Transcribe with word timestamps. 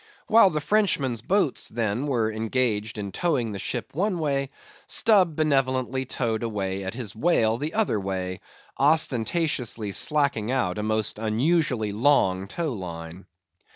While 0.25 0.49
the 0.49 0.61
Frenchman's 0.61 1.21
boats, 1.21 1.69
then, 1.69 2.07
were 2.07 2.31
engaged 2.33 2.97
in 2.97 3.11
towing 3.11 3.51
the 3.51 3.59
ship 3.59 3.93
one 3.93 4.17
way, 4.17 4.49
Stubb 4.87 5.35
benevolently 5.35 6.05
towed 6.05 6.41
away 6.41 6.83
at 6.83 6.95
his 6.95 7.15
whale 7.15 7.57
the 7.59 7.75
other 7.75 7.99
way, 7.99 8.39
ostentatiously 8.79 9.91
slacking 9.91 10.49
out 10.49 10.79
a 10.79 10.81
most 10.81 11.19
unusually 11.19 11.91
long 11.91 12.47
tow 12.47 12.73
line. 12.73 13.27